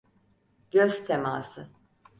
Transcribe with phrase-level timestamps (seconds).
[0.71, 1.69] Göz teması.